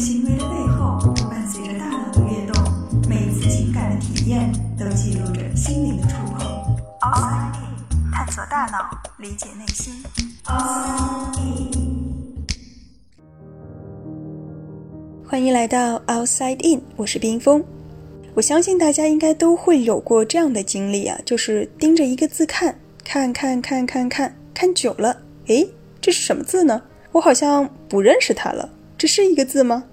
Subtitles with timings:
[0.00, 2.56] 行为的背后，伴随着大脑的跃动，
[3.06, 6.40] 每一次情感的体验都记录着心灵的触碰。
[7.02, 9.92] Outside In，探索大脑，理解内心。
[10.46, 12.46] Outside In，
[15.28, 17.62] 欢迎来到 Outside In，我是冰峰。
[18.32, 25.14] 我相信大家应该都会有过这样的经历啊，就是盯着一个字看，看看看看看，看久了，
[25.48, 25.68] 诶，
[26.00, 26.80] 这是什么字呢？
[27.12, 28.66] 我好像不认识它了。
[28.96, 29.84] 这是一个字吗？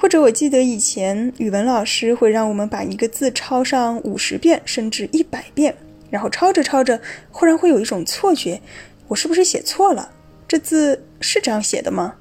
[0.00, 5.76] 或者我记得以前语文老师会让我们把一个字抄上五十遍甚至一百遍，
[6.08, 7.00] 然后抄着抄着，
[7.32, 8.62] 忽然会有一种错觉，
[9.08, 10.12] 我是不是写错了？
[10.46, 12.14] 这字是这样写的吗？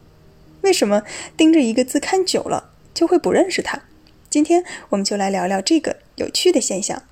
[0.62, 1.04] 为什么
[1.38, 3.80] 盯着一个字看久了就会不认识它？
[4.28, 7.04] 今天我们就来聊聊这个有趣的现象。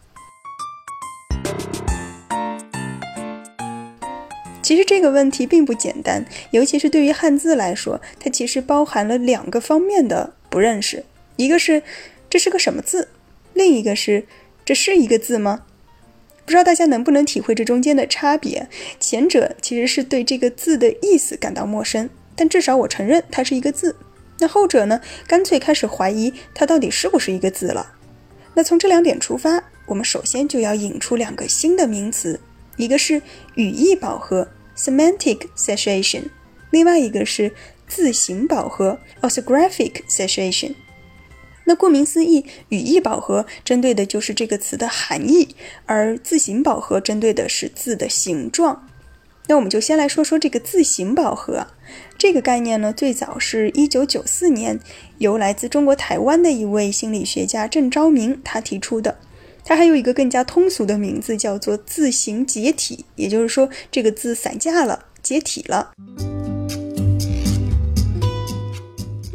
[4.64, 11.04] 其实这个问题并不简单，尤其是对于汉字来说，它其实包含了两个方面的不认识：
[11.36, 11.84] 一个是
[12.30, 13.10] 这是个什么字，
[13.54, 14.26] 另一个是
[14.64, 15.66] 这是一个字吗？
[16.46, 18.70] 不知道大家能不能体会这中间的差别？
[18.98, 23.98] 前者其实是对这个字的意思感到陌生，但至少我承认它是一个字。
[24.40, 27.92] 那后者呢，干脆开始怀疑它到底是不是一个字了。
[28.54, 32.40] 那从这两点出发，我们首先就要引出两个新的名词，
[32.78, 33.22] 一个是
[33.56, 34.48] 语义饱和。
[34.78, 36.30] Semantic saturation，
[36.72, 37.52] 另外一个是
[37.88, 40.74] 字形饱和 （orthographic saturation）。
[41.66, 45.56] 那顾名思义，语义饱和针对的就是这个词的含义，
[45.86, 48.88] 而字形饱和针对的是字的形状。
[49.48, 51.68] 那我们就先来说说这个字形饱和
[52.18, 54.80] 这个概念呢，最早是一九九四年
[55.18, 59.18] 由来自中国台湾的一位心理学家郑昭明他提出的。
[59.64, 65.94] 它还有一个更加通俗的名字，叫做字形解体，也就是说，这个字散架了，解体了。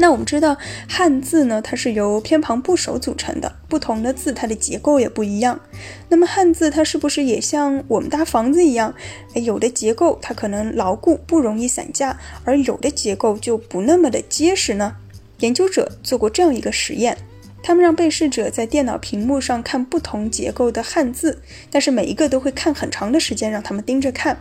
[0.00, 0.56] 那我们知道，
[0.88, 5.60] 汉字呢，它是由偏旁部首组成的，不同的字它的结构也不一样。
[6.08, 8.94] 那么汉字它是不是也像我们搭房子一样，
[9.34, 14.96] 有的结构它可能牢固，不容易散架，而有的结构就不那么的结实呢？
[15.40, 17.18] 研究者做过这样一个实验。
[17.62, 24.38] 他们让被试者在电脑屏幕上看不同结构的汉字，但是每一个都会看很长的时间，让他们盯着看。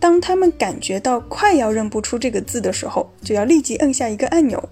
[0.00, 4.66] 当他们感觉到快要认不出这个字的时候，就要立即摁下一个按钮。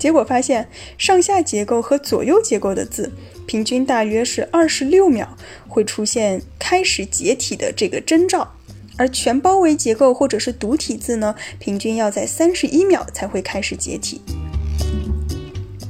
[0.00, 0.66] 结果发现，
[0.96, 3.12] 上下结构和左右结构的字，
[3.46, 5.36] 平均大约是二十六秒
[5.68, 8.54] 会出现开始解体的这个征兆，
[8.96, 14.22] 而全包围结构或者是独体字呢，平均要在三十一秒才会开始解体。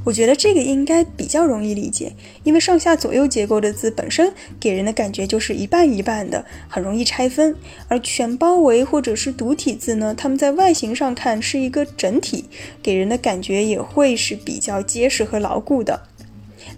[0.03, 2.13] 我觉得这个应该比较容易理解，
[2.43, 7.53] 因为上下左右结构的字本身给人的感觉就是一半一半的，很容易拆分；
[7.87, 12.45] 而全包围或者是独体字呢，它们在外形上看是一个整体，
[12.81, 16.01] 给人的感觉也会是比较结实和牢固的。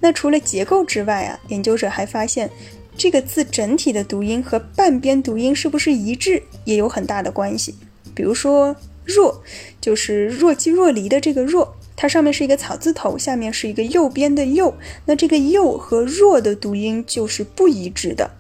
[0.02, 2.50] 那除了结构之外啊，研究者还发现，
[2.98, 7.76] 这个字整体的读音和半边读音是不是一致也有很大的关系。
[8.14, 9.42] 比如说“若”，
[9.80, 11.76] 就是若即若离的这个“若”。
[11.96, 14.74] 它上面是一个草字头，下面是一个右边的右，
[15.06, 18.32] 那这个右和弱的读音就是不一致的。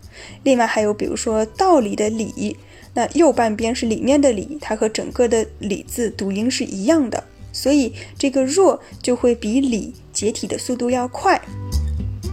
[0.44, 2.58] 另外还有比如说道理的理，
[2.94, 11.42] 那右半边是里面的里，它和整个的理字读音是一样的，所以这个弱就会比理解体的速度要快。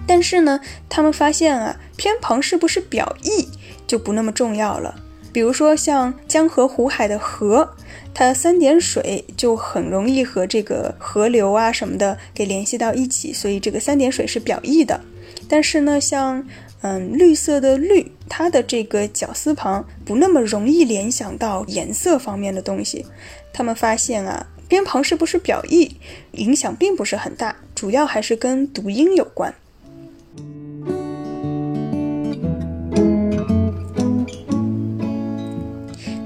[0.06, 3.48] 但是呢，他们发现啊，偏旁是不是表意
[3.86, 5.00] 就不那么重要了。
[5.32, 7.70] 比如说像江河湖海的河。
[8.12, 15.00] 它三点水就很容易和这个河流啊什么的给联系到一起，所以这个三点水是表意的。
[15.48, 16.44] 但是呢，像
[16.82, 23.06] 嗯绿色的绿，它的这个绞丝旁不那么容易联想到颜色方面的东西。
[23.52, 25.96] 他们发现啊，边旁是不是表意
[26.32, 29.54] 影响并不是很大，主要还是跟读音有关。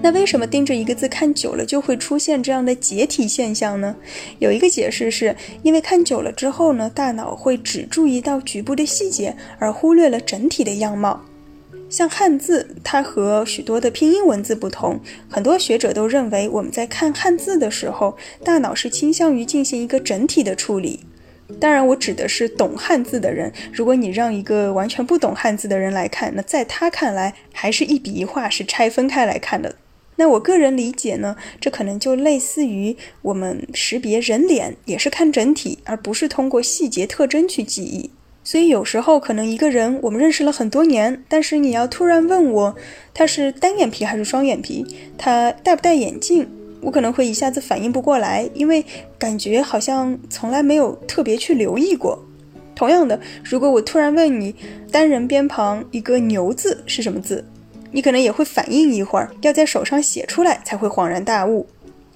[0.05, 3.97] 那为什么盯着一个字看久了就会出现这样的解体现象呢？
[4.39, 11.25] 有一个解释是因为看久了之后呢，大脑会只注意到局部的细节，而忽略了整体的样貌。
[11.89, 18.15] 像汉字，它和许多的拼音文字不同，很多学者都认为我们在看汉字的时候，
[18.45, 21.01] 大脑是倾向于进行一个整体的处理。
[21.59, 23.51] 当然，我指的是懂汉字的人。
[23.73, 29.75] 如果你让一个完全不懂汉字的人来看，那在他看来，还是一笔一画是拆分开来看的。
[30.17, 38.11] 那我个人理解呢，这可能就类似于我们识别人脸也是看整体，而不是通过细节特征去记忆。
[38.47, 42.77] 所以有时候可能一个人我们认识了很多年，但是你要突然问我
[43.15, 44.85] 他是单眼皮还是双眼皮，
[45.17, 46.47] 他戴不戴眼镜，
[46.83, 48.85] 我可能会一下子反应不过来，因为
[49.19, 52.23] 感觉好像从来没有特别去留意过。
[52.75, 54.55] 同样的，如果我突然问你
[54.91, 57.47] 单人边旁一个牛字是什么字，
[57.95, 61.69] 你可能也会反应一会儿，要在手上写出来才会恍然大悟。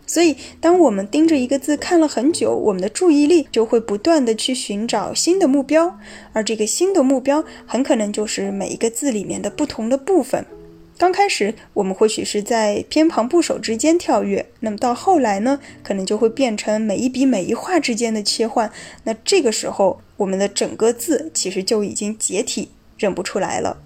[0.09, 5.99] 所以，当我们盯着一个字看了很久，我们的注意力就会不断的去寻找新的目标，
[6.33, 10.45] 而这个新的目标很可能就是每一个字里面的不同的部分。
[10.97, 18.73] 刚开始，我们或许是在偏旁部首之间跳跃，那么到后来呢，可能就会变成每一笔每一画之间的切换。
[19.05, 23.77] 那这个时候，我们的整个字其实就已经解体，认不出来了。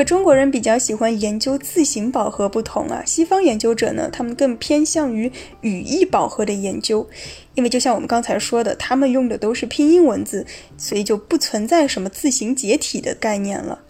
[0.00, 5.30] 和中国人比较喜欢研究字形饱和不同啊，西方研究者呢，他们更偏向于
[5.60, 7.06] 语义饱和的研究，
[7.54, 10.46] 因为就像我们刚才说的，他们用的都是拼音文字，
[10.78, 13.82] 所以就不存在什么字形解体的概念了。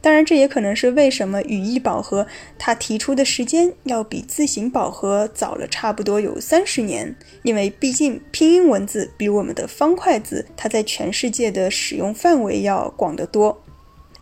[0.00, 13.64] 当然，这也可能是为什么语义饱和它提出的时间要比字形饱和早了差不多有三十年，因为毕竟拼音文字比我们的方块字，它在全世界的使用范围要广得多。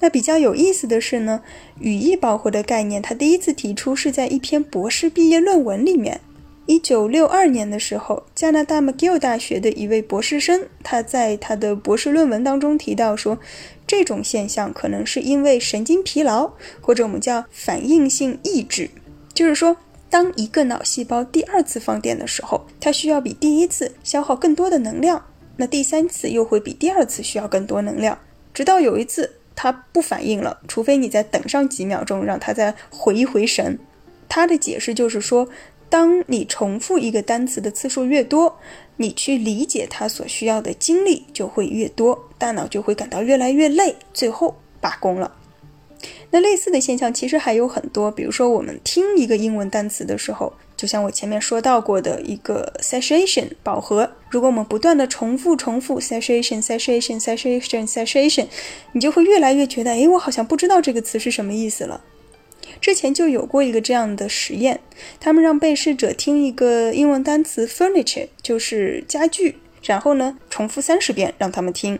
[0.05, 1.41] 那比较有意思的是呢，
[1.81, 6.21] 语义饱和的概念，它第一次提出是在一篇博士毕业论文里面。
[6.67, 13.39] 一九六二年的时候，加拿大 McGill 大学的一位博士生，他在他的博士论文当中提到说，
[13.87, 16.53] 这种现象可能是因为神经疲劳，
[16.83, 18.91] 或者我们叫反应性抑制，
[19.33, 19.79] 就是说，
[20.11, 25.25] 当一个脑细胞第二次放电的时候，它需要比第一次消耗更多的能量，
[25.57, 28.19] 那第三次又会比第二次需要更多能量，
[28.53, 29.37] 直到有一次。
[29.57, 33.79] 它不反应了，除非你再等上几秒钟，让它再回一回神。
[34.29, 35.49] 他的解释就是说，
[35.89, 38.59] 当你重复一个单词的次数越多，
[38.97, 45.35] 你去理解它所需要的精力就会越多，大脑就会感到越来越累，最后罢工了。
[46.31, 50.53] 那类似的现象其实还有很多，比如说我们听一个英文单词的时候。
[50.77, 58.47] 就像我前面说到过的一个 saturation 饱和，如果我们不断的重复重复 saturation saturation saturation saturation，
[58.93, 62.03] 你就会越来越觉得，哎，我好像不知道这个词是什么意思了。
[62.81, 64.81] 之前就有过一个这样的实验，
[65.21, 71.99] 他们让被试者听一个英文单词 furniture，就是家具，然后呢重复三十遍让他们听，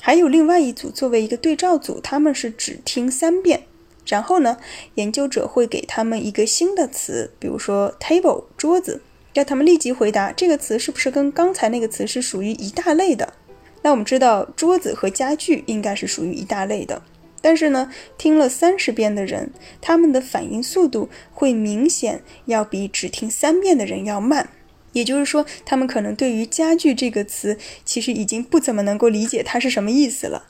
[0.00, 3.64] 还有另外一组作为一个对照组，他们是只听三遍。
[4.06, 4.58] 然后呢，
[4.96, 9.00] 研究者会给他们一个新的词，比如说 table 桌子，
[9.32, 13.34] 让他们立即回答这个词是不是跟刚才那个词是属于一大类的。
[13.82, 17.02] 那我们知道桌子和家具应该是属于一大类的，
[17.42, 24.48] 但是呢，听了三十遍的人，他们的反应速度会明显要比只听三遍的人要慢。
[24.92, 30.46] 也就是说，他们可能对于家具这个词，其实已经不怎么能够理解它是什么意思了。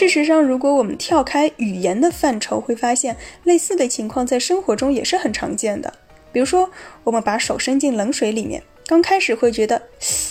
[0.00, 5.92] 事实上，如果我们跳开语言的范畴，会发现类似的情况在生活中也是很常见的。
[6.32, 6.70] 比如说，
[7.04, 9.82] 我们把手伸进冷水里面，刚开始会觉得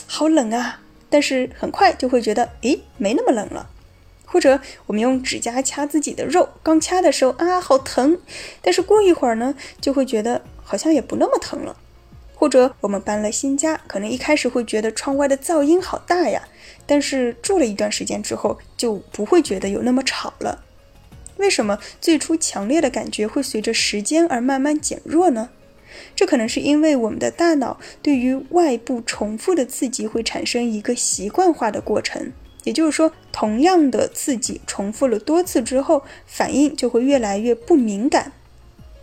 [0.07, 3.69] 好冷啊，但是很快就会觉得，诶，没那么冷了。
[4.25, 8.17] 或者，我们用指甲掐自己的肉，刚掐的时候啊，好疼，
[8.63, 11.77] 但是过一会儿呢，就会觉得好像也不那么疼了。
[12.39, 16.47] 或者我们搬了新家，可能一开始会觉得窗外的噪音好大呀，
[16.85, 20.63] 但是住了一段时间之后就不会觉得有那么吵了。
[21.35, 25.49] 为什么最初强烈的感觉会随着时间而慢慢减弱呢？
[26.15, 32.31] 这可能是因为我们的大脑对于外部重复的刺激会产生一个习惯化的过程，
[32.63, 38.31] 也就是说，同样的刺激重复了多次之后，反应就会越来越不敏感。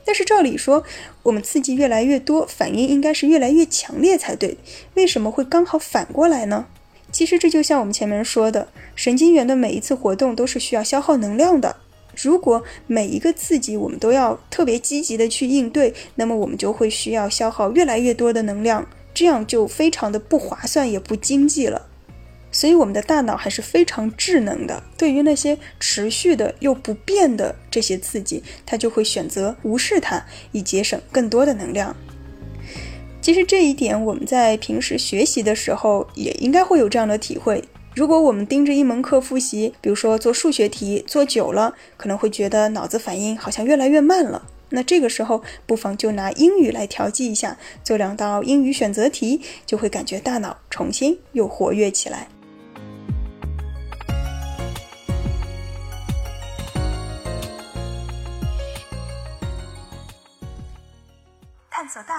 [0.07, 0.83] 但是照理说，
[1.25, 4.57] 我们刺激越来越多，反应应该是越来越强烈才对。
[4.95, 6.67] 为什么会刚好反过来呢？
[7.13, 11.77] 其实这就像我们前面说的，神经元的每一次活动都是需要消耗能量的。
[12.15, 21.87] 如果每一个刺激我们都要特别积极的去应对，那么我们就会需要消耗越来越多的能量，这样就非常的不划算也不经济了。
[22.53, 24.83] 所以，我们的大脑还是非常智能的。
[24.97, 31.95] 对于那些持续的又不变的这些刺激，它就会选择无视它，以节省更多的能量。
[33.21, 37.62] 其实这一点，我们在平时学习的时候也应该会有这样的体会。
[37.95, 44.47] 如果我们盯着一门课复习，比如说做数学题，做久了，可能会觉得脑子反应好像越来越慢了。
[44.69, 52.29] 那这个时候，不妨就拿英语来调剂一下，做两道英语选择题，就会感觉大脑重新又活跃起来。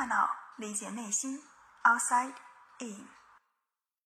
[0.07, 1.41] 脑，理解内心。
[1.83, 2.33] Outside
[2.79, 3.07] in。